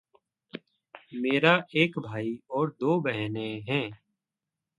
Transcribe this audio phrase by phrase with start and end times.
[1.15, 1.53] मेरा
[1.75, 3.89] एक भाई और दो बहनें हैं।